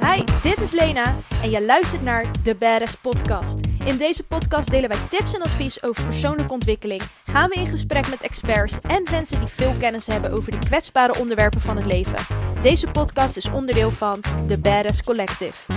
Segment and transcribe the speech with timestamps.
[0.00, 3.60] Hi, dit is Lena en je luistert naar de Badass Podcast.
[3.84, 8.08] In deze podcast delen wij tips en advies over persoonlijke ontwikkeling, gaan we in gesprek
[8.08, 12.18] met experts en mensen die veel kennis hebben over de kwetsbare onderwerpen van het leven.
[12.62, 15.72] Deze podcast is onderdeel van de Badass Collective.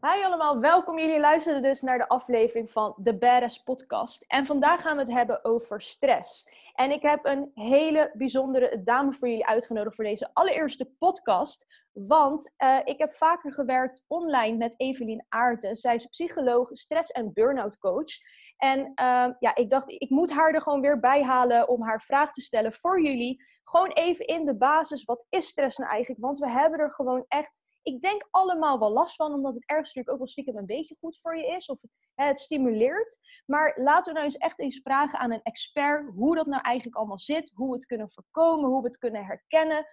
[0.00, 0.98] Hi allemaal, welkom.
[0.98, 4.24] Jullie luisteren dus naar de aflevering van de Badass Podcast.
[4.28, 6.48] En vandaag gaan we het hebben over stress.
[6.80, 11.66] En ik heb een hele bijzondere dame voor jullie uitgenodigd voor deze allereerste podcast.
[11.92, 15.76] Want uh, ik heb vaker gewerkt online met Evelien Aarten.
[15.76, 18.12] Zij is psycholoog, stress- en burn-out coach.
[18.56, 22.00] En uh, ja, ik dacht, ik moet haar er gewoon weer bij halen om haar
[22.00, 23.44] vraag te stellen voor jullie.
[23.62, 26.20] Gewoon even in de basis, wat is stress nou eigenlijk?
[26.20, 29.86] Want we hebben er gewoon echt ik denk allemaal wel last van, omdat het ergens
[29.88, 31.68] natuurlijk ook wel stiekem een beetje goed voor je is.
[31.68, 31.80] Of
[32.14, 33.18] hè, het stimuleert.
[33.46, 36.96] Maar laten we nou eens echt eens vragen aan een expert hoe dat nou eigenlijk
[36.96, 37.52] allemaal zit.
[37.54, 39.86] Hoe we het kunnen voorkomen, hoe we het kunnen herkennen.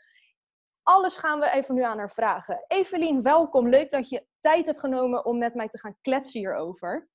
[0.84, 2.64] Alles gaan we even nu aan haar vragen.
[2.68, 3.70] Evelien, welkom.
[3.70, 7.10] Leuk dat je tijd hebt genomen om met mij te gaan kletsen hierover.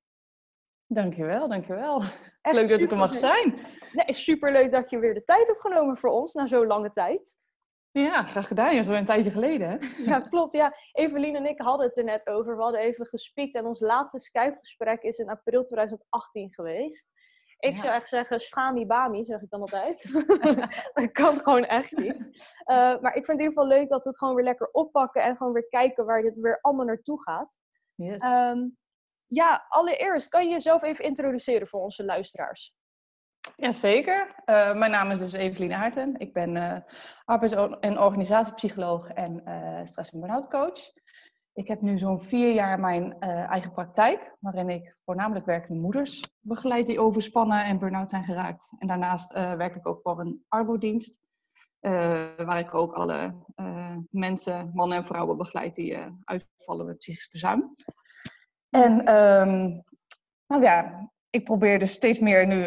[0.87, 2.01] Dankjewel, dankjewel.
[2.43, 3.55] Echt leuk dat ik er mag zijn.
[3.93, 7.37] Nee, superleuk dat je weer de tijd hebt genomen voor ons na zo'n lange tijd.
[7.93, 8.75] Ja, graag gedaan.
[8.75, 9.69] Ja, zo een tijdje geleden.
[9.69, 9.77] Hè?
[10.11, 10.53] Ja, klopt.
[10.53, 12.57] Ja, Evelien en ik hadden het er net over.
[12.57, 17.07] We hadden even gespiekt en ons laatste Skype-gesprek is in april 2018 geweest.
[17.59, 20.13] Ik zou echt zeggen, schami bami, zeg ik dan altijd.
[20.95, 22.15] dat kan gewoon echt niet.
[22.15, 24.69] Uh, maar ik vind het in ieder geval leuk dat we het gewoon weer lekker
[24.71, 27.59] oppakken en gewoon weer kijken waar dit weer allemaal naartoe gaat.
[27.95, 28.25] Yes.
[28.25, 28.77] Um,
[29.27, 32.75] ja, allereerst, kan je jezelf even introduceren voor onze luisteraars?
[33.57, 34.43] Jazeker.
[34.47, 36.19] Uh, mijn naam is dus Evelien Aarten.
[36.19, 36.77] Ik ben uh,
[37.25, 40.93] arbeids- en organisatiepsycholoog en uh, stress- en burn-out coach.
[41.53, 46.87] Ik heb nu zo'n vier jaar mijn eigen praktijk, waarin ik voornamelijk werkende moeders begeleid
[46.87, 48.75] die overspannen en burn-out zijn geraakt.
[48.79, 51.21] En daarnaast werk ik ook voor een arbodienst,
[52.37, 53.35] waar ik ook alle
[54.11, 57.75] mensen, mannen en vrouwen begeleid die uitvallen met psychisch verzuim.
[58.71, 59.83] En um,
[60.47, 62.65] nou ja, ik probeer dus steeds meer nu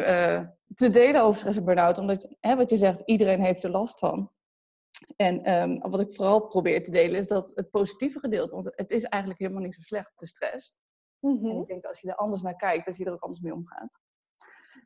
[0.73, 1.97] te delen over stress en burn-out.
[1.97, 4.31] Omdat, hè, wat je zegt, iedereen heeft er last van.
[5.15, 8.53] En um, wat ik vooral probeer te delen is dat het positieve gedeelte.
[8.53, 10.73] Want het is eigenlijk helemaal niet zo slecht, de stress.
[11.19, 11.49] Mm -hmm.
[11.49, 13.41] En ik denk dat als je er anders naar kijkt, dat je er ook anders
[13.41, 13.99] mee omgaat.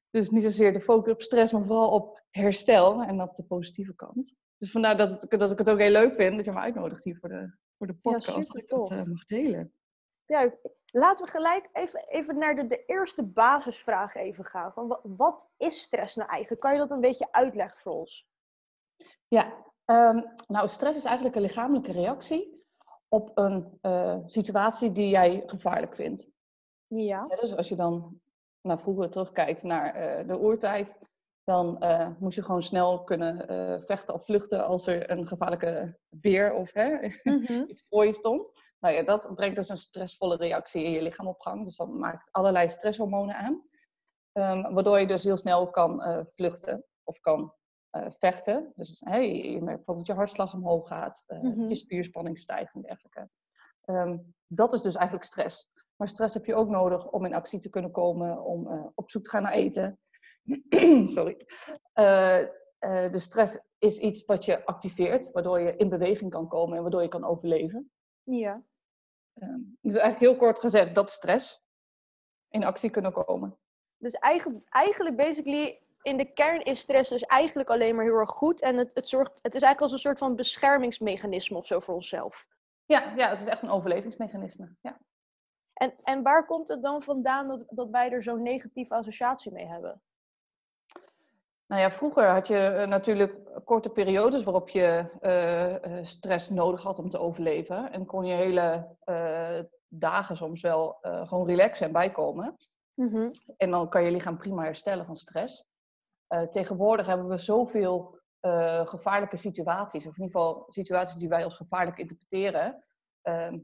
[0.09, 3.95] Dus niet zozeer de focus op stress, maar vooral op herstel en op de positieve
[3.95, 4.35] kant.
[4.57, 7.03] Dus vandaar dat, het, dat ik het ook heel leuk vind dat je me uitnodigt
[7.03, 8.25] hier voor de, voor de podcast.
[8.25, 9.73] Ja, dat ik dat uh, mag delen.
[10.25, 10.53] Ja,
[10.91, 14.73] laten we gelijk even, even naar de, de eerste basisvraag even gaan.
[14.73, 16.61] Van wat, is stress nou eigenlijk?
[16.61, 18.27] Kan je dat een beetje uitleggen voor ons?
[19.27, 19.53] Ja,
[19.85, 22.63] um, nou stress is eigenlijk een lichamelijke reactie
[23.07, 26.29] op een uh, situatie die jij gevaarlijk vindt.
[26.87, 27.25] Ja.
[27.29, 27.35] ja.
[27.35, 28.21] Dus als je dan
[28.61, 30.97] naar vroeger terugkijkt naar uh, de oertijd,
[31.49, 35.99] dan uh, moest je gewoon snel kunnen uh, vechten of vluchten als er een gevaarlijke
[36.09, 37.65] beer of hè, mm -hmm.
[37.69, 38.51] iets voor je stond.
[38.79, 41.65] Nou ja, dat brengt dus een stressvolle reactie in je lichaam op gang.
[41.65, 43.63] Dus dat maakt allerlei stresshormonen aan.
[44.33, 47.53] Um, waardoor je dus heel snel kan uh, vluchten of kan
[48.09, 48.71] vechten.
[48.75, 51.69] Dus hey, je merkt bijvoorbeeld dat je hartslag omhoog gaat, mm -hmm.
[51.69, 53.29] je spierspanning stijgt en dergelijke.
[53.85, 55.71] Um, dat is dus eigenlijk stress.
[55.95, 59.23] Maar stress heb je ook nodig om in actie te kunnen komen, om op zoek
[59.23, 59.99] te gaan naar eten.
[61.15, 61.47] Sorry.
[61.95, 62.39] Uh,
[62.79, 66.81] uh, de stress is iets wat je activeert, waardoor je in beweging kan komen en
[66.81, 67.91] waardoor je kan overleven.
[68.23, 68.63] Ja.
[69.35, 71.63] Uh, dus eigenlijk heel kort gezegd, dat stress.
[72.49, 73.57] In actie kunnen komen.
[73.97, 78.29] Dus eigenlijk, eigenlijk basically, in de kern is stress dus eigenlijk alleen maar heel erg
[78.29, 78.61] goed.
[78.61, 81.95] En het, het, zorgt, het is eigenlijk als een soort van beschermingsmechanisme of zo voor
[81.95, 82.47] onszelf.
[82.85, 84.75] Ja, ja het is echt een overlevingsmechanisme.
[84.81, 84.99] Ja.
[85.73, 89.67] En, en waar komt het dan vandaan dat, dat wij er zo'n negatieve associatie mee
[89.67, 90.01] hebben?
[91.69, 97.09] Nou ja, vroeger had je natuurlijk korte periodes waarop je uh, stress nodig had om
[97.09, 97.91] te overleven.
[97.91, 102.57] En kon je hele uh, dagen soms wel gewoon relaxen en bijkomen.
[102.93, 103.31] Mm -hmm.
[103.57, 105.65] En dan kan je lichaam prima herstellen van stress.
[106.49, 108.19] tegenwoordig hebben we zoveel
[108.85, 112.83] gevaarlijke situaties, of in ieder geval situaties die wij als gevaarlijk interpreteren,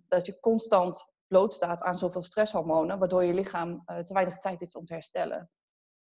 [0.07, 4.85] dat je constant blootstaat aan zoveel stresshormonen, waardoor je lichaam te weinig tijd heeft om
[4.85, 5.49] te herstellen.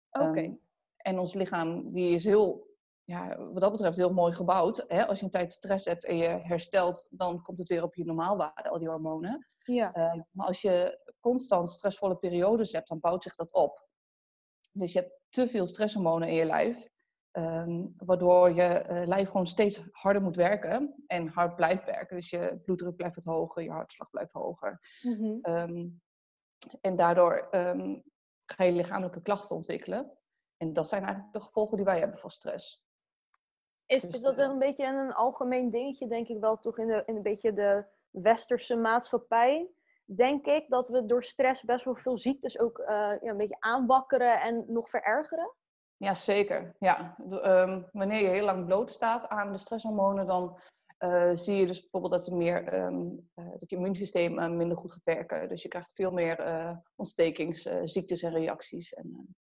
[0.09, 0.27] Oké.
[0.27, 0.43] Okay.
[0.43, 0.70] Um,
[1.01, 2.67] en ons lichaam die is heel,
[3.03, 4.83] ja, wat dat betreft heel mooi gebouwd.
[4.87, 5.07] Hè?
[5.07, 8.05] Als je een tijd stress hebt en je herstelt, dan komt het weer op je
[8.05, 9.47] normaalwaarde, al die hormonen.
[9.63, 9.97] Ja.
[9.97, 13.87] Uh, maar als je constant stressvolle periodes hebt, dan bouwt zich dat op.
[14.71, 16.89] Dus je hebt te veel stresshormonen in je lijf.
[17.37, 22.15] Um, waardoor je uh, lijf gewoon steeds harder moet werken en hard blijft werken.
[22.15, 24.79] Dus je bloeddruk blijft wat hoger, je hartslag blijft hoger.
[25.01, 25.53] Mm -hmm.
[25.53, 26.01] um,
[26.81, 28.03] en daardoor um,
[28.45, 30.17] ga je lichamelijke klachten ontwikkelen.
[30.61, 32.81] En dat zijn eigenlijk de gevolgen die wij hebben van stress.
[33.85, 37.03] Is, Dus, is dat een beetje een algemeen dingetje, denk ik wel, toch in, de,
[37.05, 39.69] in een beetje de westerse maatschappij?
[40.05, 43.59] Denk ik dat we door stress best wel veel ziektes ook eh, ja, een beetje
[43.59, 45.53] aanwakkeren en nog verergeren?
[45.97, 46.75] Ja, zeker.
[46.79, 47.15] Ja.
[47.29, 50.59] Ehm, wanneer je heel lang bloot staat aan de stresshormonen, dan
[50.97, 54.93] eh, zie je dus bijvoorbeeld dat, ze meer, ehm, eh, dat je immuunsysteem minder goed
[54.93, 55.49] gaat werken.
[55.49, 56.37] Dus je krijgt veel meer
[56.95, 58.93] ontstekingsziektes en reacties.
[58.93, 59.35] En,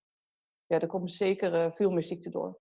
[0.68, 2.60] ja, er komen zeker eh, veel meer ziekten door.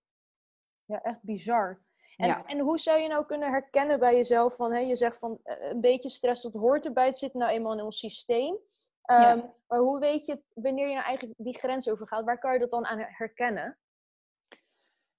[0.85, 1.85] Ja, echt bizar.
[2.17, 2.45] En, Ja.
[2.47, 5.71] en hoe zou je nou kunnen herkennen bij jezelf van, hè, je zegt van eh,
[5.71, 8.59] een beetje stress, dat hoort erbij, het zit nou eenmaal in ons systeem.
[9.03, 9.31] Ja.
[9.33, 12.25] Ehm, Maar hoe weet je wanneer je nou eigenlijk die grens overgaat?
[12.25, 13.79] Waar kan je dat dan aan herkennen?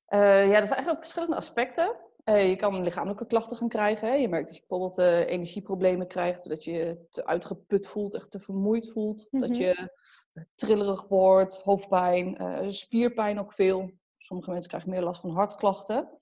[0.06, 1.95] Eh, ja, dat zijn eigenlijk verschillende aspecten.
[2.27, 4.07] Eh, je kan lichamelijke klachten gaan krijgen.
[4.07, 4.13] Hè.
[4.13, 8.31] Je merkt dat je bijvoorbeeld eh, energieproblemen krijgt, dat je je te uitgeput voelt, echt
[8.31, 9.27] te vermoeid voelt.
[9.31, 9.47] Mhm.
[9.47, 9.91] Dat je
[10.56, 13.91] trillerig wordt, hoofdpijn, eh, spierpijn ook veel.
[14.18, 16.19] Sommige mensen krijgen meer last van hartklachten.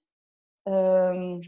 [0.63, 1.40] Ehm,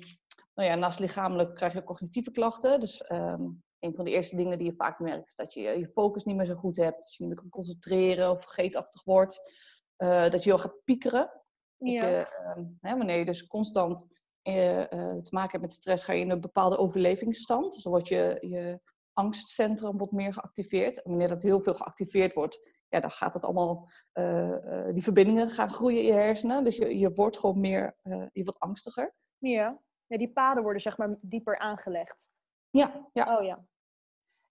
[0.53, 2.79] nou ja, naast lichamelijk krijg je ook cognitieve klachten.
[2.79, 3.43] Dus ehm,
[3.79, 6.35] een van de eerste dingen die je vaak merkt is dat je je focus niet
[6.35, 7.01] meer zo goed hebt.
[7.01, 9.51] Dat je niet meer kan concentreren of vergeetachtig wordt.
[9.97, 11.31] Dat je heel gaat piekeren.
[11.79, 16.29] Ehm, hè, wanneer je dus constant eh, te maken hebt met stress, ga je in
[16.29, 17.73] een bepaalde overlevingsstand.
[17.73, 18.79] Dus dan wordt je, je
[19.13, 21.01] angstcentrum wordt meer geactiveerd.
[21.01, 25.03] En wanneer dat heel veel geactiveerd wordt, ja, dan gaat het allemaal, eh, eh, die
[25.03, 26.63] verbindingen gaan groeien in je hersenen.
[26.63, 27.97] Dus je, je wordt gewoon meer,
[28.31, 29.15] je wordt angstiger.
[29.37, 29.81] Ja.
[30.05, 32.29] ja, die paden worden zeg maar dieper aangelegd.
[32.69, 33.37] Ja, ja.
[33.37, 33.65] Oh ja.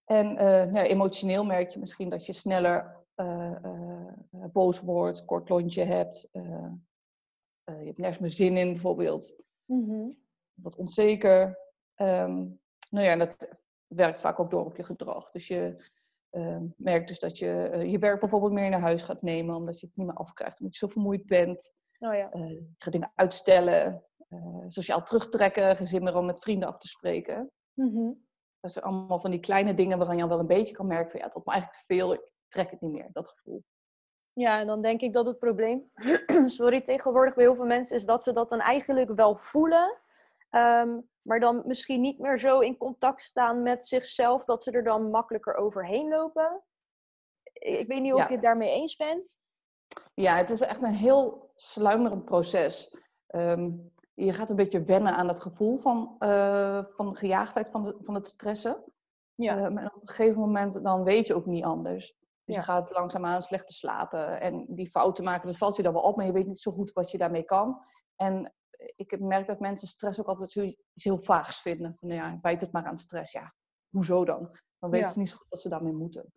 [0.05, 0.33] En
[0.71, 3.05] nou, emotioneel merk je misschien dat je sneller
[4.51, 6.29] boos wordt, kort lontje hebt.
[6.31, 9.45] je hebt nergens meer zin in, bijvoorbeeld.
[9.67, 10.09] Mhm.
[10.53, 11.57] wat onzeker.
[11.95, 12.45] Ehm,
[12.89, 13.47] nou ja, dat
[13.87, 15.31] werkt vaak ook door op je gedrag.
[15.31, 15.83] Dus je
[16.29, 19.79] ehm, merkt dus dat je eh, je werk bijvoorbeeld meer naar huis gaat nemen, omdat
[19.79, 21.73] je het niet meer afkrijgt, omdat je zo vermoeid bent.
[21.99, 22.31] Oh ja.
[22.31, 26.77] Eh, je gaat dingen uitstellen, eh, sociaal terugtrekken, geen zin meer om met vrienden af
[26.77, 27.51] te spreken.
[27.73, 28.11] Mhm.
[28.59, 31.11] Dat zijn allemaal van die kleine dingen waaraan je al wel een beetje kan merken
[31.11, 33.63] van ja, het wordt me eigenlijk te veel, ik trek het niet meer, dat gevoel.
[34.37, 35.91] Ja, en dan denk ik dat het probleem,
[36.45, 39.97] sorry, tegenwoordig bij heel veel mensen is dat ze dat dan eigenlijk wel voelen,
[40.49, 44.83] ehm, maar dan misschien niet meer zo in contact staan met zichzelf dat ze er
[44.83, 46.63] dan makkelijker overheen lopen.
[47.53, 48.27] Ik weet niet of Ja.
[48.27, 49.37] je het daarmee eens bent.
[50.13, 52.97] Ja, het is echt een heel sluimerend proces.
[53.27, 53.71] Ehm,
[54.13, 57.95] je gaat een beetje wennen aan het gevoel van, eh, van de gejaagdheid van, de,
[57.99, 58.83] van het stressen.
[59.35, 59.57] Ja.
[59.57, 62.16] Ehm, en op een gegeven moment dan weet je ook niet anders.
[62.47, 64.39] Dus je gaat langzaamaan slechter slapen.
[64.41, 66.71] En die fouten maken, dat valt je dan wel op, maar je weet niet zo
[66.71, 67.81] goed wat je daarmee kan.
[68.15, 68.53] En
[68.95, 71.95] ik heb merk dat mensen stress ook altijd zoiets heel vaags vinden.
[71.99, 73.31] Van, nou ja, bijt het maar aan stress.
[73.31, 73.53] Ja,
[73.89, 74.55] hoezo dan?
[74.79, 75.13] Dan weten Ja.
[75.13, 76.33] ze niet zo goed wat ze daarmee moeten.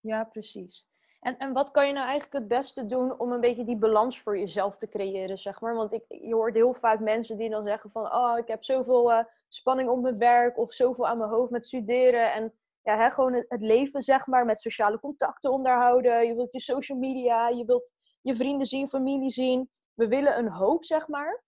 [0.00, 0.88] Ja, precies.
[1.20, 4.20] En, en wat kan je nou eigenlijk het beste doen om een beetje die balans
[4.20, 5.74] voor jezelf te creëren, zeg maar?
[5.74, 8.14] Want ik, je hoort heel vaak mensen die dan zeggen van...
[8.14, 11.66] Oh, ik heb zoveel eh, spanning op mijn werk of zoveel aan mijn hoofd met
[11.66, 12.32] studeren.
[12.32, 12.52] En
[12.84, 16.26] ja, hè, gewoon het, het leven, zeg maar, met sociale contacten onderhouden.
[16.26, 19.70] Je wilt je social media, je wilt je vrienden zien, familie zien.
[19.94, 21.44] We willen een hoop, zeg maar.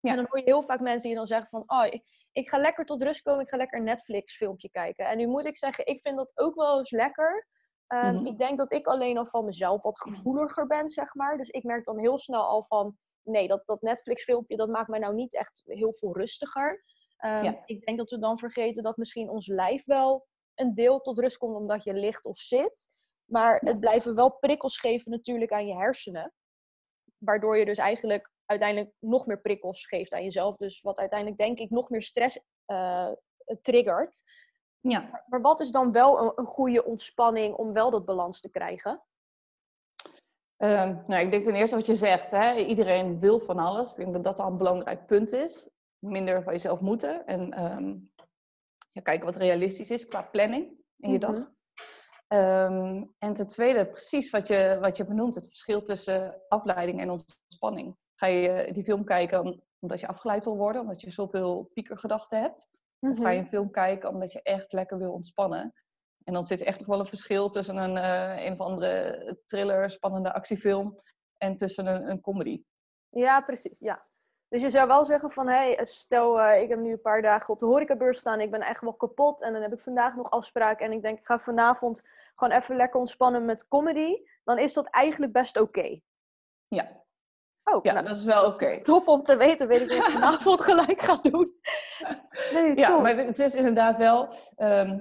[0.00, 0.10] Ja.
[0.10, 1.62] En dan hoor je heel vaak mensen die dan zeggen van...
[1.66, 2.02] Oh, ik,
[2.32, 5.06] ik ga lekker tot rust komen, ik ga lekker een Netflix-filmpje kijken.
[5.08, 7.48] En nu moet ik zeggen, ik vind dat ook wel eens lekker...
[7.86, 8.26] Ehm, Mhm.
[8.26, 11.36] Ik denk dat ik alleen al van mezelf wat gevoeliger ben, zeg maar.
[11.36, 12.96] Dus ik merk dan heel snel al van...
[13.22, 16.84] Nee, dat, dat Netflix-filmpje, dat maakt mij nou niet echt heel veel rustiger.
[17.16, 17.62] Ehm, Ja.
[17.64, 20.26] Ik denk dat we dan vergeten dat misschien ons lijf wel
[20.60, 22.86] een deel tot rust komt omdat je ligt of zit.
[23.24, 26.32] Maar het blijven wel prikkels geven natuurlijk aan je hersenen.
[27.18, 30.56] Waardoor je dus eigenlijk uiteindelijk nog meer prikkels geeft aan jezelf.
[30.56, 33.10] Dus wat uiteindelijk denk ik nog meer stress eh,
[33.60, 34.22] triggert.
[34.80, 35.00] Ja.
[35.00, 38.50] Maar- Maar wat is dan wel een, een goede ontspanning om wel dat balans te
[38.50, 39.02] krijgen?
[40.56, 43.90] Ehm, nou, ik denk ten eerste wat je zegt, hè, iedereen wil van alles.
[43.90, 45.68] Ik denk dat dat al een belangrijk punt is.
[45.98, 47.26] Minder van jezelf moeten.
[47.26, 47.96] En ehm,
[48.92, 50.64] ja, kijken wat realistisch is qua planning
[50.98, 51.32] in je Mhm.
[51.32, 51.50] dag.
[52.28, 57.10] Ehm, en ten tweede, precies wat je, wat je benoemt, het verschil tussen afleiding en
[57.10, 57.96] ontspanning.
[58.14, 62.40] Ga je die film kijken om- omdat je afgeleid wil worden, omdat je zoveel piekergedachten
[62.40, 62.68] hebt?
[63.00, 63.44] Of ga je Mhm.
[63.44, 65.72] een film kijken omdat je echt lekker wil ontspannen?
[66.24, 69.38] En dan zit er echt nog wel een verschil tussen een, eh, een of andere
[69.46, 71.00] thriller, spannende actiefilm
[71.36, 72.62] en tussen een, een comedy.
[73.08, 73.74] Ja, precies.
[73.78, 74.08] Ja.
[74.50, 77.54] Dus je zou wel zeggen van, hey, stel eh, ik heb nu een paar dagen
[77.54, 80.30] op de horecabeurs staan, ik ben echt wel kapot en dan heb ik vandaag nog
[80.30, 82.02] afspraken en ik denk ik ga vanavond
[82.34, 86.00] gewoon even lekker ontspannen met comedy, dan is dat eigenlijk best oké.
[86.68, 86.98] Ja,
[87.64, 88.80] Oh, ja nou, dat is wel oké.
[88.82, 91.52] top om te weten, weet ik wat ik vanavond gelijk ga doen.
[92.52, 93.02] Nee, Ja, top.
[93.02, 94.98] maar het is inderdaad wel, ehm,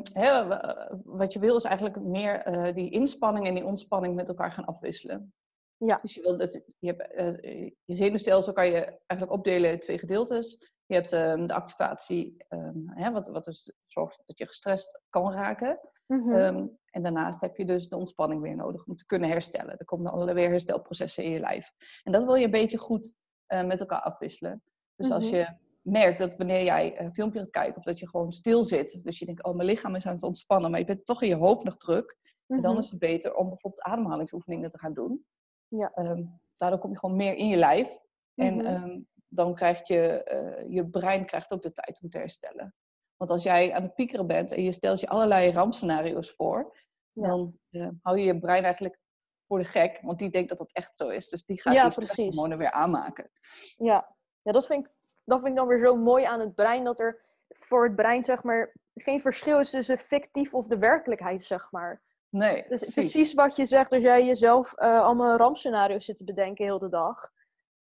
[1.03, 4.65] wat je wil is eigenlijk meer eh, die inspanning en die ontspanning met elkaar gaan
[4.65, 5.33] afwisselen.
[5.79, 6.00] Ja.
[6.01, 10.00] Dus je, wil, dat, je, hebt, uh, je zenuwstelsel kan je eigenlijk opdelen in twee
[10.00, 10.71] gedeeltes.
[10.86, 15.31] Je hebt um, de activatie, um, hè, wat, wat dus zorgt dat je gestrest kan
[15.31, 15.79] raken.
[16.05, 16.21] Mhm.
[16.21, 16.77] Mm -hmm.
[16.89, 19.77] en daarnaast heb je dus de ontspanning weer nodig om te kunnen herstellen.
[19.77, 21.71] Er komen allerlei weer herstelprocessen in je lijf.
[22.03, 23.13] En dat wil je een beetje goed
[23.48, 24.63] uh, met elkaar afwisselen.
[24.95, 25.21] Dus mm -hmm.
[25.21, 25.48] als je
[25.81, 29.03] merkt dat wanneer jij een filmpje gaat kijken of dat je gewoon stil zit.
[29.03, 31.27] Dus je denkt, oh, mijn lichaam is aan het ontspannen, maar je bent toch in
[31.27, 32.17] je hoofd nog druk.
[32.21, 32.55] Mm -hmm.
[32.55, 35.25] En dan is het beter om bijvoorbeeld ademhalingsoefeningen te gaan doen.
[35.69, 35.91] Ja.
[35.95, 37.99] Um, daardoor kom je gewoon meer in je lijf.
[38.35, 38.65] En Mhm.
[38.83, 40.29] um, dan krijgt je,
[40.63, 42.75] uh, je brein krijgt ook de tijd om te herstellen.
[43.17, 46.77] Want als jij aan het piekeren bent en je stelt je allerlei rampscenario's voor,
[47.11, 47.27] Ja.
[47.27, 48.99] dan uh, hou je je brein eigenlijk
[49.47, 49.99] voor de gek.
[50.01, 51.29] Want die denkt dat dat echt zo is.
[51.29, 53.31] Dus die gaat Ja, die stresshormonen weer aanmaken.
[53.77, 54.91] Ja, ja dat, vind ik,
[55.23, 56.83] dat vind ik dan weer zo mooi aan het brein.
[56.83, 61.43] Dat er voor het brein zeg maar geen verschil is tussen fictief of de werkelijkheid,
[61.43, 62.01] zeg maar.
[62.29, 62.93] Nee, Dus precies.
[62.93, 66.89] precies wat je zegt, als jij jezelf eh, allemaal rampscenario's zit te bedenken heel de
[66.89, 67.29] dag.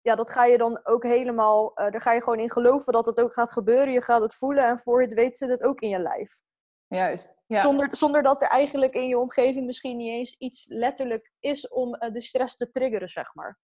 [0.01, 3.07] Ja, dat ga je dan ook helemaal, eh, daar ga je gewoon in geloven dat
[3.07, 3.93] het ook gaat gebeuren.
[3.93, 6.41] Je gaat het voelen en voor je het weet zit het ook in je lijf.
[6.87, 7.35] Juist.
[7.47, 7.61] Ja.
[7.61, 11.95] Zonder, zonder dat er eigenlijk in je omgeving misschien niet eens iets letterlijk is om
[11.95, 13.59] eh, de stress te triggeren, zeg maar.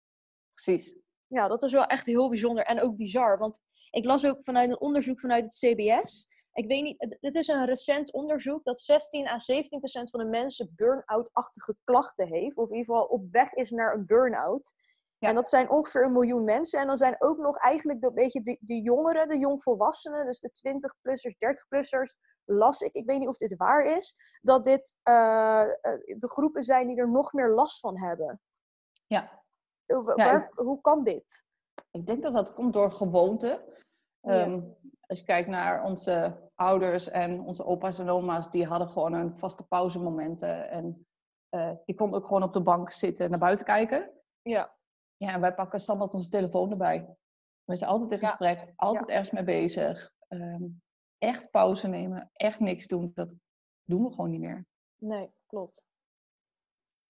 [0.54, 0.96] Precies.
[1.26, 3.38] Ja, dat is wel echt heel bijzonder en ook bizar.
[3.38, 6.26] Want ik las ook vanuit een onderzoek vanuit het CBS.
[6.54, 10.26] Ik weet niet, het- is een recent onderzoek dat 16 à 17 procent van de
[10.26, 12.56] mensen burn-out-achtige klachten heeft.
[12.56, 14.74] Of in ieder geval op weg is naar een burn-out.
[15.18, 15.28] Ja.
[15.28, 16.80] En dat zijn ongeveer een miljoen mensen.
[16.80, 20.50] En dan zijn ook nog eigenlijk de, beetje de, de jongeren, de jongvolwassenen, dus de
[20.50, 25.68] 20-plussers, 30-plussers, las ik, ik weet niet of dit waar is, dat dit eh, eh,
[26.18, 28.40] de groepen zijn die er nog meer last van hebben.
[29.06, 29.42] Ja.
[29.86, 31.42] Eh, Ja, hoe kan dit?
[31.90, 33.64] Ik denk dat dat komt door gewoonte.
[34.20, 34.30] Ja.
[34.44, 34.60] Ehm,
[35.06, 39.38] als je kijkt naar onze ouders en onze opa's en oma's, die hadden gewoon een
[39.38, 40.70] vaste pauzemomenten.
[40.70, 41.06] En
[41.48, 44.10] eh, die konden ook gewoon op de bank zitten en naar buiten kijken.
[44.42, 44.76] Ja.
[45.16, 47.16] Ja, en wij pakken standaard onze telefoon erbij.
[47.64, 48.26] We zijn altijd in Ja.
[48.28, 50.12] gesprek, altijd ergens mee bezig.
[50.28, 50.64] Ehm,
[51.18, 53.34] echt pauze nemen, echt niks doen, dat
[53.84, 54.66] doen we gewoon niet meer.
[54.96, 55.82] Nee, klopt.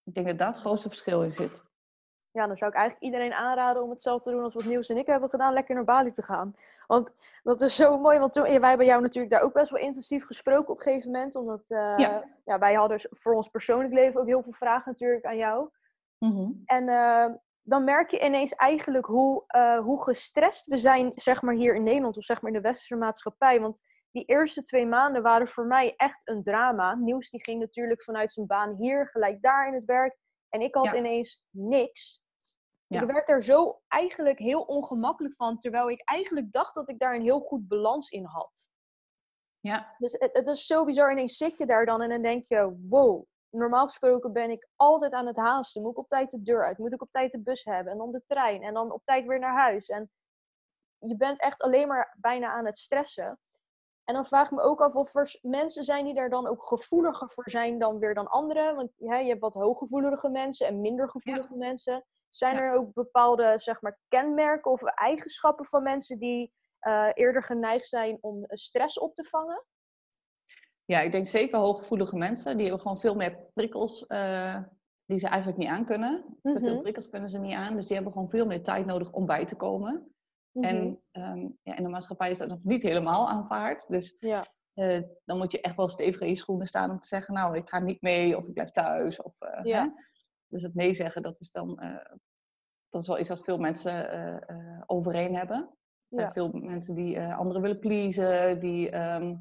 [0.02, 1.64] Ik denk dat daar het grootste verschil in zit.
[2.34, 4.96] Ja, dan zou ik eigenlijk iedereen aanraden om hetzelfde te doen als wat Niels en
[4.96, 5.52] ik hebben gedaan.
[5.52, 6.56] Lekker naar Bali te gaan.
[6.86, 7.10] Want
[7.42, 8.18] dat is zo mooi.
[8.18, 10.82] Want toen, ja, wij hebben jou natuurlijk daar ook best wel intensief gesproken op een
[10.82, 11.36] gegeven moment.
[11.36, 12.24] Omdat eh, Ja.
[12.44, 15.68] ja, wij hadden voor ons persoonlijk leven ook heel veel vragen natuurlijk aan jou.
[16.18, 16.50] Mhm.
[16.64, 21.54] En eh, dan merk je ineens eigenlijk hoe, eh, hoe gestrest we zijn, zeg maar
[21.54, 23.60] hier in Nederland of zeg maar in de westerse maatschappij.
[23.60, 26.94] Want die eerste twee maanden waren voor mij echt een drama.
[26.94, 30.16] Nieuws die ging natuurlijk vanuit zijn baan hier, gelijk daar in het werk.
[30.48, 30.98] En ik had Ja.
[30.98, 32.23] ineens niks.
[32.86, 33.00] Ja.
[33.00, 37.14] Ik werd er zo eigenlijk heel ongemakkelijk van, terwijl ik eigenlijk dacht dat ik daar
[37.14, 38.72] een heel goed balans in had.
[39.60, 41.10] Ja, Dus het, het is zo bizar.
[41.10, 45.12] Ineens zit je daar dan en dan denk je, wow, normaal gesproken ben ik altijd
[45.12, 45.82] aan het haasten.
[45.82, 46.78] Moet ik op tijd de deur uit?
[46.78, 47.92] Moet ik op tijd de bus hebben?
[47.92, 48.62] En dan de trein.
[48.62, 49.88] En dan op tijd weer naar huis.
[49.88, 50.10] En
[50.98, 53.38] je bent echt alleen maar bijna aan het stressen.
[54.04, 56.64] En dan vraag ik me ook af of er mensen zijn die daar dan ook
[56.64, 58.76] gevoeliger voor zijn dan weer dan anderen.
[58.76, 62.04] Want ja, je hebt wat hooggevoelige mensen en minder gevoelige mensen.
[62.34, 62.60] Zijn Ja.
[62.62, 68.18] er ook bepaalde zeg maar, kenmerken of eigenschappen van mensen die eh, eerder geneigd zijn
[68.20, 69.64] om eh, stress op te vangen?
[70.84, 72.52] Ja, ik denk zeker hooggevoelige mensen.
[72.56, 74.62] Die hebben gewoon veel meer prikkels eh,
[75.04, 76.38] die ze eigenlijk niet aan kunnen.
[76.42, 76.80] Te veel Mhm.
[76.82, 77.76] prikkels kunnen ze niet aan.
[77.76, 80.14] Dus die hebben gewoon veel meer tijd nodig om bij te komen.
[80.52, 80.64] Mhm.
[80.66, 83.88] En ehm, ja, in de maatschappij is dat nog niet helemaal aanvaard.
[83.88, 84.46] Dus Ja,
[85.24, 87.34] dan moet je echt wel stevig in je schoenen staan om te zeggen...
[87.34, 89.22] nou, ik ga niet mee of ik blijf thuis.
[89.22, 89.82] Of, Ja.
[89.82, 89.88] hè?
[90.54, 91.78] Dus het nee zeggen, dat is dan...
[91.78, 92.14] eh,
[92.88, 95.56] dat is wel iets wat veel mensen eh, eh, overeen hebben.
[95.58, 96.32] Er zijn Ja.
[96.32, 99.36] veel mensen die anderen willen pleasen, die ehm,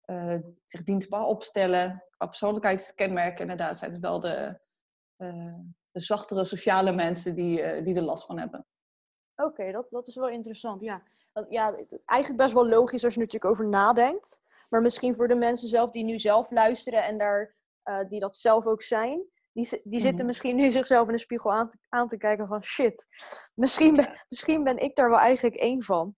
[0.00, 2.04] eh, zich dienstbaar opstellen.
[2.16, 4.60] Qua persoonlijkheidskenmerken inderdaad zijn het wel de,
[5.90, 8.66] de zachtere sociale mensen die, die er last van hebben.
[9.36, 10.80] oké, dat, dat is wel interessant.
[10.80, 11.02] Ja.
[11.48, 14.40] Ja, eigenlijk best wel logisch als je er natuurlijk over nadenkt.
[14.68, 17.54] Maar misschien voor de mensen zelf die nu zelf luisteren en daar,
[18.08, 19.22] die dat zelf ook zijn.
[19.56, 20.26] Die, die zitten Mhm.
[20.26, 23.06] misschien nu zichzelf in de spiegel aan, te- aan te kijken van shit.
[23.54, 26.14] Misschien ben, misschien ben ik daar wel eigenlijk één van.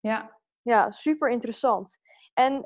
[0.00, 1.98] Ja, Ja, super interessant.
[2.34, 2.64] En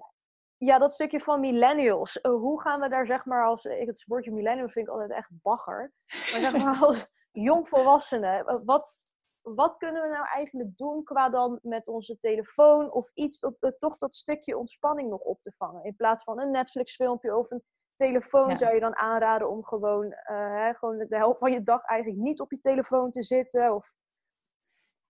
[0.57, 2.21] ja, dat stukje van millennials.
[2.21, 3.65] eh, hoe gaan we daar zeg maar als...
[3.65, 5.93] Ik, het woordje millennial vind ik altijd echt bagger.
[6.33, 8.45] Maar zeg maar als jongvolwassenen.
[8.47, 9.05] eh, Wat,
[9.43, 13.41] wat kunnen we nou eigenlijk doen qua dan met onze telefoon of iets...
[13.41, 15.85] Om eh, toch dat stukje ontspanning nog op te vangen.
[15.85, 17.63] In plaats van een Netflix filmpje of een
[17.95, 18.57] telefoon Ja.
[18.57, 22.23] zou je dan aanraden om gewoon, eh, hè, gewoon de helft van je dag eigenlijk
[22.23, 23.75] niet op je telefoon te zitten.
[23.75, 23.93] Of,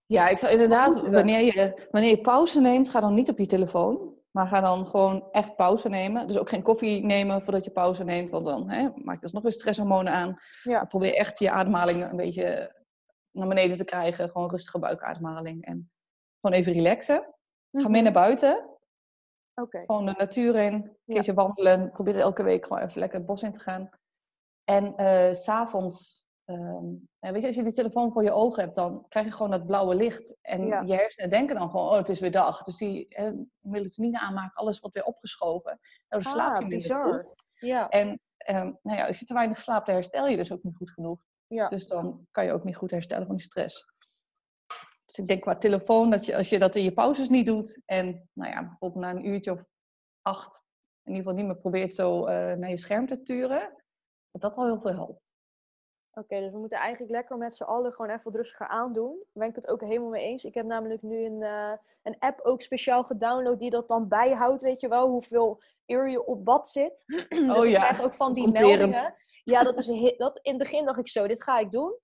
[0.05, 3.45] ja ik zou inderdaad, wanneer je, wanneer je pauze neemt, ga dan niet op je
[3.45, 4.13] telefoon.
[4.31, 6.27] Maar ga dan gewoon echt pauze nemen.
[6.27, 8.29] Dus ook geen koffie nemen voordat je pauze neemt.
[8.31, 10.37] Want dan hè, maak je dus nog weer stresshormonen aan.
[10.63, 10.85] Ja.
[10.85, 12.75] Probeer echt je ademhaling een beetje
[13.31, 14.29] naar beneden te krijgen.
[14.29, 15.65] Gewoon rustige buikademhaling.
[15.65, 15.91] En
[16.41, 17.15] gewoon even relaxen.
[17.71, 17.91] Ga Mhm.
[17.91, 18.74] meer naar buiten.
[19.85, 20.73] Gewoon de natuur in.
[20.73, 21.91] Een keertje wandelen.
[21.91, 23.89] Probeer elke week gewoon even lekker het bos in te gaan.
[24.63, 24.93] En
[25.35, 26.85] s s'avonds, ehm,
[27.19, 29.65] weet je, als je die telefoon voor je ogen hebt, dan krijg je gewoon dat
[29.65, 30.35] blauwe licht.
[30.41, 30.81] En Ja.
[30.81, 32.61] je hersenen denken dan gewoon, oh, het is weer dag.
[32.63, 35.79] Dus die eh, melatonine aanmaken, alles wordt weer opgeschoven.
[36.07, 37.13] Daardoor slaap je Ah, minder bizar.
[37.13, 37.35] goed.
[37.55, 37.89] Ja.
[37.89, 40.75] En ehm, nou ja, als je te weinig slaapt, dan herstel je dus ook niet
[40.75, 41.19] goed genoeg.
[41.47, 41.67] Ja.
[41.67, 43.85] Dus dan kan je ook niet goed herstellen van die stress.
[45.05, 47.81] Dus ik denk qua telefoon, dat je, als je dat in je pauzes niet doet
[47.85, 49.63] en nou ja, bijvoorbeeld na een uurtje of
[50.21, 50.63] acht
[51.05, 53.83] in ieder geval niet meer probeert zo eh, naar je scherm te turen,
[54.31, 55.23] dat dat al heel veel helpt.
[56.11, 59.11] Oké, dus we moeten eigenlijk lekker met z'n allen gewoon even wat rustiger aandoen.
[59.11, 60.43] Daar ben ik het ook helemaal mee eens.
[60.43, 61.71] Ik heb namelijk nu een, eh,
[62.03, 66.25] een app ook speciaal gedownload die dat dan bijhoudt, weet je wel, hoeveel uur je
[66.25, 67.03] op wat zit.
[67.29, 69.15] dus Oh ik ja, krijg ook van die meldingen.
[69.43, 71.99] Ja, dat is dat, in het begin dacht ik zo, dit ga ik doen.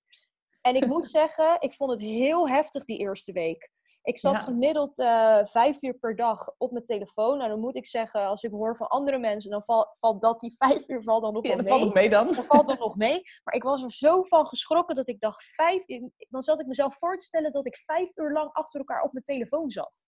[0.62, 3.70] En ik moet zeggen, ik vond het heel heftig die eerste week.
[4.02, 4.38] Ik zat Ja.
[4.38, 7.36] gemiddeld eh, vijf uur per dag op mijn telefoon.
[7.38, 10.40] Nou, dan moet ik zeggen, als ik hoor van andere mensen, dan val- valt dat
[10.40, 12.32] die vijf uur valt dan nog Ja, dat mee valt nog mee dan.
[12.32, 13.22] dan valt het nog mee.
[13.44, 15.84] Maar ik was er zo van geschrokken dat ik dacht, vijf,
[16.28, 19.12] dan zat ik mezelf voor te stellen dat ik vijf uur lang achter elkaar op
[19.12, 20.06] mijn telefoon zat.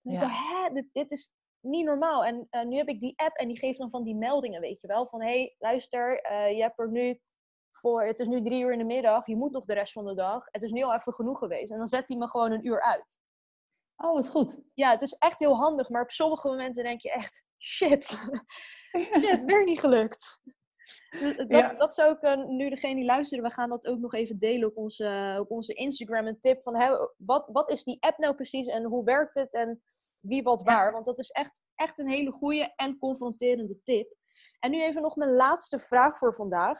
[0.00, 0.20] Ja.
[0.20, 2.24] dacht, hè, dit, dit is niet normaal.
[2.24, 4.80] En eh, nu heb ik die app en die geeft dan van die meldingen, weet
[4.80, 5.06] je wel.
[5.06, 7.20] Van, hé, hey, luister, eh, je hebt er nu
[7.76, 10.04] voor, het is nu drie uur in de middag, je moet nog de rest van
[10.04, 10.44] de dag.
[10.50, 11.70] Het is nu al even genoeg geweest.
[11.72, 13.18] En dan zet hij me gewoon een uur uit.
[13.96, 14.60] Oh, wat goed.
[14.74, 18.04] Ja, het is echt heel handig, maar op sommige momenten denk je echt, shit,
[19.20, 20.40] shit, weer niet gelukt.
[21.20, 21.74] Dat, Ja.
[21.74, 24.68] dat zou ik eh, nu degene die luisteren, we gaan dat ook nog even delen
[24.68, 26.26] op onze, op onze Instagram.
[26.26, 29.52] Een tip van hè, wat, wat is die app nou precies en hoe werkt het
[29.52, 29.82] en
[30.20, 30.64] wie wat Ja.
[30.74, 30.92] waar.
[30.92, 34.14] Want dat is echt, echt een hele goede en confronterende tip.
[34.60, 36.78] En nu even nog mijn laatste vraag voor vandaag.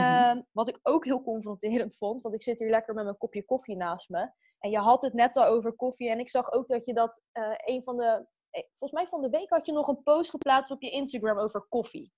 [0.00, 0.04] Mhm.
[0.04, 3.44] Ehm, wat ik ook heel confronterend vond, want ik zit hier lekker met mijn kopje
[3.44, 4.30] koffie naast me.
[4.58, 7.22] En je had het net al over koffie en ik zag ook dat je dat
[7.32, 8.26] eh, een van de...
[8.50, 11.38] eh, Volgens mij van de week had je nog een post geplaatst op je Instagram
[11.38, 12.12] over koffie.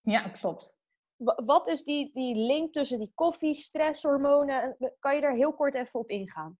[0.00, 0.74] Ja, klopt.
[1.16, 4.62] Wa- Wat is die, die link tussen die koffie, stresshormonen?
[4.78, 6.58] En Kan je daar heel kort even op ingaan?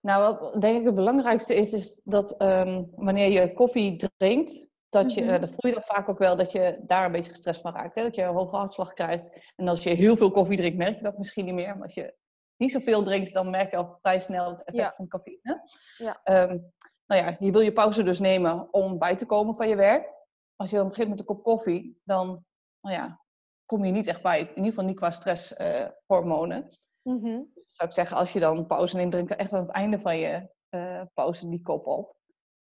[0.00, 4.66] Nou, wat denk ik het belangrijkste is, is dat ehm, wanneer je koffie drinkt,
[5.02, 5.30] dat je, Mhm.
[5.34, 7.72] eh, dat voel je dan vaak ook wel dat je daar een beetje gestrest van
[7.74, 7.96] raakt.
[7.96, 8.02] Hè?
[8.02, 9.52] Dat je een hoge hartslag krijgt.
[9.56, 11.74] En als je heel veel koffie drinkt, merk je dat misschien niet meer.
[11.74, 12.14] Maar als je
[12.56, 14.92] niet zoveel drinkt, dan merk je al vrij snel het effect Ja.
[14.96, 15.62] van cafeïne.
[15.96, 16.20] Ja.
[16.22, 16.58] Ehm,
[17.06, 20.14] nou ja, je wil je pauze dus nemen om bij te komen van je werk.
[20.56, 22.44] Als je dan begint met een kop koffie, dan
[22.80, 23.20] nou ja,
[23.66, 24.40] kom je niet echt bij.
[24.40, 26.68] In ieder geval niet qua stresshormonen.
[27.02, 30.00] Dus dan zou ik zeggen, als je dan pauze neemt, drink echt aan het einde
[30.00, 32.15] van je eh, pauze die kop op.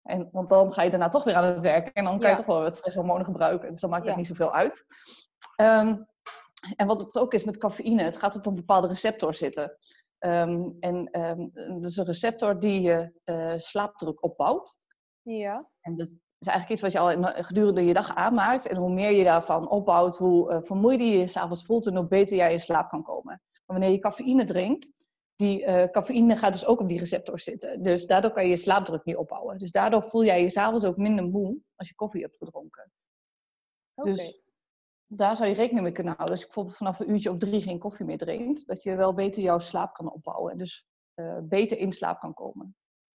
[0.04, 1.92] En, want dan ga je daarna toch weer aan het werken.
[1.92, 3.70] En dan kan je toch wel wat stresshormonen gebruiken.
[3.72, 4.84] Dus dan maakt het niet zoveel uit.
[5.56, 5.96] Ehm,
[6.76, 9.78] en wat het ook is met cafeïne, het gaat op een bepaalde receptor zitten.
[10.18, 14.78] Ehm, en ehm dat is een receptor die je eh, slaapdruk opbouwt.
[15.22, 15.68] Ja.
[15.80, 16.06] En dat
[16.38, 18.66] is eigenlijk iets wat je al in- gedurende je dag aanmaakt.
[18.66, 22.06] En hoe meer je daarvan opbouwt, hoe eh, vermoeider je je s'avonds voelt en hoe
[22.06, 23.42] beter jij in slaap kan komen.
[23.52, 25.03] Maar wanneer je cafeïne drinkt,
[25.36, 27.82] die eh, cafeïne gaat dus ook op die receptor zitten.
[27.82, 29.58] Dus daardoor kan je je slaapdruk niet opbouwen.
[29.58, 32.92] Dus daardoor voel jij je s'avonds ook minder moe als je koffie hebt gedronken.
[33.94, 34.42] Dus
[35.06, 36.34] daar zou je rekening mee kunnen houden.
[36.34, 39.14] Als je bijvoorbeeld vanaf een uurtje of drie geen koffie meer drinkt, dat je wel
[39.14, 40.52] beter jouw slaap kan opbouwen.
[40.52, 42.76] En dus eh, beter in slaap kan komen.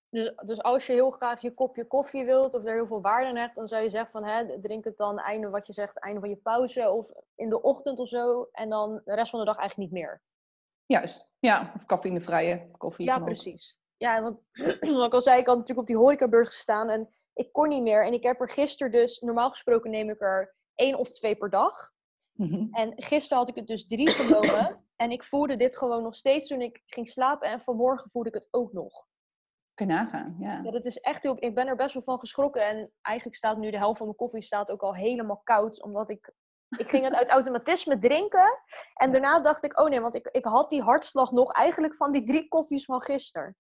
[0.10, 3.28] Dus, dus als je heel graag je kopje koffie wilt of er heel veel waarde
[3.28, 6.00] aan hecht, dan zou je zeggen van hè, drink het dan einde wat je zegt,
[6.00, 8.48] einde van je pauze of in de ochtend of zo.
[8.52, 10.22] En dan de rest van de dag eigenlijk niet meer.
[10.86, 11.72] Juist, ja.
[11.76, 13.06] Of cafeïnevrije koffie.
[13.06, 13.80] Ja, precies.
[13.98, 14.40] Ja, want
[14.98, 17.82] wat ik al zei, ik had natuurlijk op die horecabeurs gestaan en ik kon niet
[17.82, 18.06] meer.
[18.06, 21.50] En ik heb er gisteren dus, normaal gesproken neem ik er één of twee per
[21.50, 21.94] dag.
[22.32, 22.68] Mhm.
[22.72, 24.84] En gisteren had ik het dus drie genomen.
[25.04, 27.50] en ik voelde dit gewoon nog steeds toen ik ging slapen.
[27.50, 29.08] En vanmorgen voelde ik het ook nog.
[29.74, 30.62] Kun je nagaan, ja.
[30.64, 31.36] Ja, dat is echt heel...
[31.40, 32.68] Ik ben er best wel van geschrokken.
[32.68, 35.82] En eigenlijk staat nu de helft van mijn koffie staat ook al helemaal koud.
[35.82, 36.34] Omdat ik...
[36.78, 38.60] Ik ging het uit automatisme drinken.
[38.94, 42.12] En daarna dacht ik, oh nee, want ik, ik had die hartslag nog eigenlijk van
[42.12, 43.56] die drie koffies van gisteren.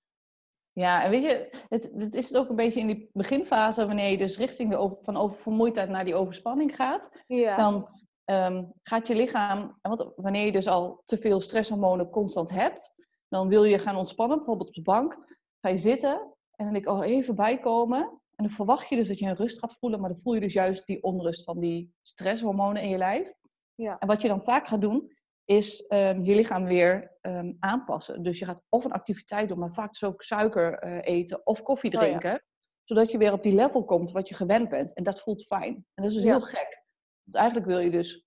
[0.71, 4.17] Ja, en weet je, het, het is ook een beetje in die beginfase, wanneer je
[4.17, 7.55] dus richting de over, van oververmoeidheid naar die overspanning gaat, Ja.
[7.55, 7.89] dan
[8.25, 12.93] ehm, gaat je lichaam, want wanneer je dus al te veel stresshormonen constant hebt,
[13.27, 15.17] dan wil je gaan ontspannen, bijvoorbeeld op de bank,
[15.61, 16.13] ga je zitten
[16.55, 18.21] en dan denk ik, oh, even bijkomen.
[18.35, 20.39] En dan verwacht je dus dat je een rust gaat voelen, maar dan voel je
[20.39, 23.33] dus juist die onrust van die stresshormonen in je lijf.
[23.75, 23.99] Ja.
[23.99, 25.13] En wat je dan vaak gaat doen,
[25.45, 28.23] is ehm, je lichaam weer ehm, aanpassen.
[28.23, 31.61] Dus je gaat of een activiteit doen, maar vaak dus ook suiker eh, eten of
[31.63, 32.07] koffie Oh ja.
[32.07, 32.43] drinken.
[32.83, 34.93] zodat je weer op die level komt wat je gewend bent.
[34.93, 35.73] En dat voelt fijn.
[35.75, 36.29] En dat is dus Ja.
[36.29, 36.83] heel gek.
[37.23, 38.25] Want eigenlijk wil je dus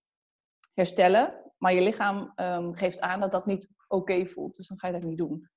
[0.74, 4.56] herstellen, maar je lichaam ehm, geeft aan dat dat niet oké voelt.
[4.56, 5.50] Dus dan ga je dat niet doen.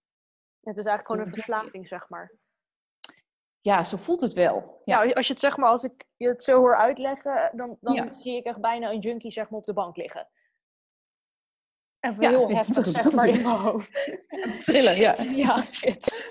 [0.61, 2.37] Het is eigenlijk gewoon een verslaving, zeg maar.
[3.61, 4.81] Ja, zo voelt het wel.
[4.85, 7.77] Ja, Ja, als je het zeg maar, als ik je het zo hoor uitleggen, dan,
[7.81, 8.13] dan Ja.
[8.19, 10.27] zie ik echt bijna een junkie zeg maar op de bank liggen.
[11.99, 14.17] Even Ja, heel heftig zeg maar in mijn hoofd.
[14.63, 15.15] trillen, ja.
[15.21, 16.29] Ja, shit.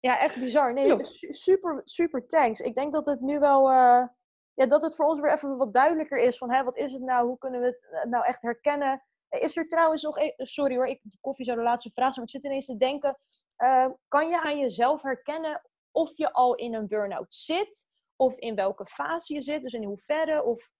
[0.00, 0.72] ja, echt bizar.
[0.72, 0.96] Nee,
[1.30, 2.60] super, super thanks.
[2.60, 4.04] Ik denk dat het nu wel, eh,
[4.54, 7.02] ja, dat het voor ons weer even wat duidelijker is van, hè, wat is het
[7.02, 7.26] nou?
[7.26, 9.02] Hoe kunnen we het eh, nou echt herkennen?
[9.28, 12.34] Is er trouwens nog, e- sorry hoor, ik, koffie zou de laatste vraag zijn, maar
[12.34, 13.18] ik zit ineens te denken,
[13.56, 17.86] eh, kan je aan jezelf herkennen of je al in een burn-out zit?
[18.16, 20.44] Of in welke fase je zit, dus in hoeverre?
[20.44, 20.70] Of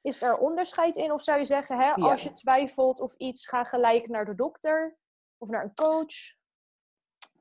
[0.00, 1.12] is er onderscheid in?
[1.12, 4.98] Of zou je zeggen, hè, als je twijfelt of iets, ga gelijk naar de dokter
[5.38, 6.36] of naar een coach?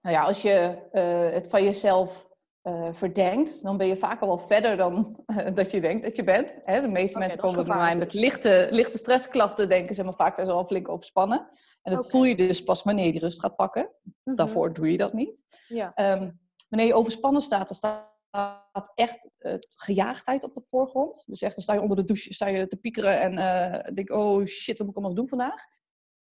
[0.01, 2.29] Nou ja, als je eh, het van jezelf
[2.67, 6.15] eh, verdenkt, dan ben je vaak al wel verder dan eh, dat je denkt dat
[6.15, 6.59] je bent.
[6.61, 6.81] Hè?
[6.81, 10.47] De meeste mensen komen bij mij met lichte, lichte stressklachten, denken ze, maar vaak zijn
[10.47, 11.49] ze al flink opspannen.
[11.81, 13.89] En dat voel je dus pas wanneer je die rust gaat pakken.
[14.23, 14.35] Mhm.
[14.35, 15.43] Daarvoor doe je dat niet.
[15.67, 15.93] Ja.
[15.93, 16.31] Ehm,
[16.69, 21.23] wanneer je overspannen staat, dan staat echt het gejaagdheid op de voorgrond.
[21.27, 24.11] Dus echt, dan sta je onder de douche sta je te piekeren en eh denk,
[24.11, 25.63] oh shit, wat moet ik allemaal nog doen vandaag?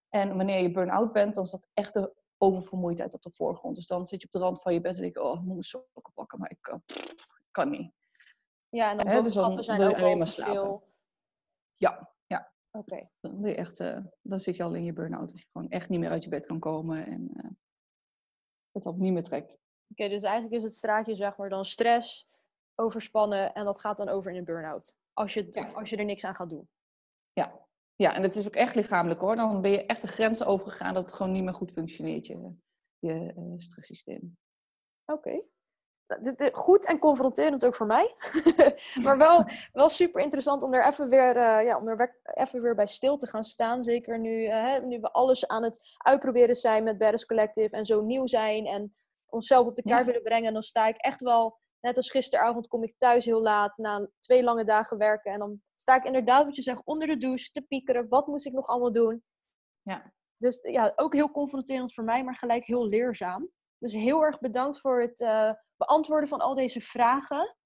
[0.09, 3.77] En wanneer je burn-out bent, dan staat echt de oververmoeidheid op de voorgrond.
[3.77, 5.41] Dus dan zit je op de rand van je bed en denk je, oh, ik
[5.41, 7.93] moet mijn sokken pakken, maar ik kan, ik kan niet.
[8.69, 10.55] Ja, en dan Hè, dus dan zijn wil je ook alleen al maar slapen.
[10.55, 10.93] veel.
[11.77, 12.53] Ja, ja.
[12.71, 13.09] Oké.
[13.21, 15.33] Dan, wil je echt, eh, dan zit je al in je burn-out.
[15.33, 17.51] Als je gewoon echt niet meer uit je bed kan komen en eh,
[18.73, 19.59] het al niet meer trekt.
[19.91, 22.29] Oké, dus eigenlijk is het straatje zeg maar dan stress,
[22.75, 24.95] overspannen en dat gaat dan over in een burn-out.
[25.13, 25.67] Als je, Ja.
[25.67, 26.69] als je er niks aan gaat doen.
[27.33, 27.66] Ja.
[27.97, 29.37] Ja, en het is ook echt lichamelijk hoor.
[29.37, 32.53] Dan ben je echt de grens overgegaan dat het gewoon niet meer goed functioneert, je,
[32.99, 34.37] je eh, stresssysteem.
[35.05, 35.43] Oké.
[36.07, 38.15] Nou, Goed en confronterend ook voor mij.
[39.05, 42.75] maar wel, wel super interessant om er even weer, eh, ja, om er even weer
[42.75, 43.85] bij stil te gaan staan.
[43.85, 48.03] Zeker nu, eh, nu we alles aan het uitproberen zijn met Badass Collective en zo
[48.03, 50.07] nieuw zijn en onszelf op de kaart Ja.
[50.07, 50.53] willen brengen.
[50.53, 54.43] Dan sta ik echt wel, net als gisteravond kom ik thuis heel laat na twee
[54.43, 55.33] lange dagen werken.
[55.33, 58.09] En dan sta ik inderdaad, wat je zegt, onder de douche te piekeren.
[58.09, 59.25] Wat moest ik nog allemaal doen?
[59.83, 60.13] Ja.
[60.37, 63.49] Dus ja, ook heel confronterend voor mij, maar gelijk heel leerzaam.
[63.79, 67.57] Dus heel erg bedankt voor het eh, beantwoorden van al deze vragen.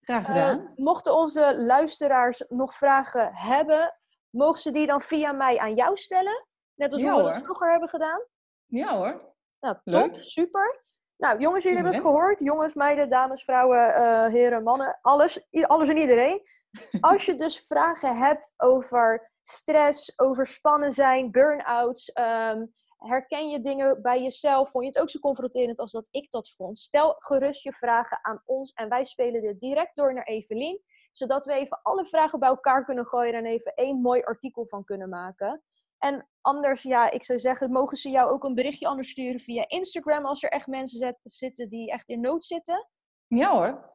[0.00, 0.72] Graag Eh, gedaan.
[0.76, 3.98] mochten onze luisteraars nog vragen hebben,
[4.30, 6.46] mogen ze die dan via mij aan jou stellen?
[6.74, 8.20] Net als Ja, hoe we dat vroeger hebben gedaan.
[8.66, 9.34] ja hoor.
[9.60, 10.16] Nou, top, Leuk.
[10.22, 10.84] super.
[11.16, 12.40] Nou, jongens, jullie hebben het gehoord.
[12.40, 14.98] Jongens, meiden, dames, vrouwen, eh, heren, mannen.
[15.02, 16.42] Alles, alles en iedereen.
[17.00, 22.66] Als je dus vragen hebt over stress, overspannen zijn, burn-outs, ehm,
[22.98, 24.70] herken je dingen bij jezelf?
[24.70, 26.78] Vond je het ook zo confronterend als dat ik dat vond?
[26.78, 30.82] Stel gerust je vragen aan ons en wij spelen dit direct door naar Evelien.
[31.12, 34.84] Zodat we even alle vragen bij elkaar kunnen gooien en even één mooi artikel van
[34.84, 35.62] kunnen maken.
[35.98, 39.64] En anders, ja, ik zou zeggen, mogen ze jou ook een berichtje anders sturen via
[39.68, 42.88] Instagram als er echt mensen zet- zitten die echt in nood zitten.
[43.26, 43.94] Ja hoor.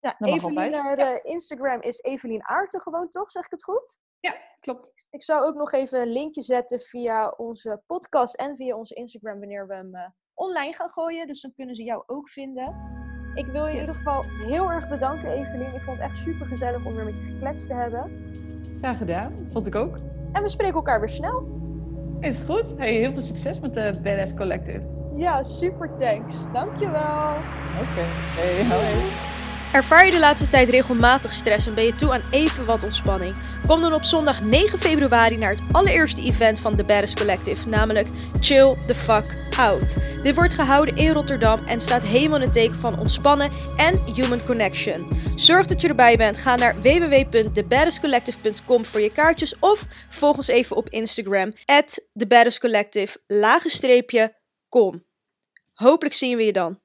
[0.00, 1.14] Nou, mag Evelien altijd, naar ja.
[1.14, 3.30] eh, Instagram is Evelien Aarten gewoon, toch?
[3.30, 3.98] Zeg ik het goed?
[4.20, 4.92] Ja, klopt.
[5.10, 9.38] Ik zou ook nog even een linkje zetten via onze podcast en via onze Instagram
[9.38, 11.26] wanneer we hem eh, online gaan gooien.
[11.26, 12.96] Dus dan kunnen ze jou ook vinden.
[13.34, 15.74] Ik wil je in ieder geval heel erg bedanken, Evelien.
[15.74, 18.32] Ik vond het echt super gezellig om weer met je gekletst te hebben.
[18.78, 19.32] Graag gedaan.
[19.50, 19.96] Vond ik ook.
[20.32, 21.48] En we spreken elkaar weer snel.
[22.20, 22.74] Is goed.
[22.76, 24.82] Hey, heel veel succes met de Badass Collective.
[25.16, 26.34] Ja, super thanks.
[26.52, 27.34] Dankjewel.
[27.80, 28.02] Oké.
[28.36, 29.12] Hey, hoi.
[29.72, 33.36] Ervaar je de laatste tijd regelmatig stress en ben je toe aan even wat ontspanning?
[33.66, 38.08] Kom dan op zondag 9 februari naar het allereerste event van The Badass Collective, namelijk
[38.40, 39.47] Chill the Fuck
[40.22, 45.08] dit wordt gehouden in Rotterdam en staat helemaal in teken van ontspannen en human connection.
[45.36, 46.38] Zorg dat je erbij bent.
[46.38, 55.04] Ga naar www.thebaddestcollective.com voor je kaartjes of volg ons even op Instagram at thebaddestcollective-com.
[55.72, 56.78] Hopelijk zien we je dan.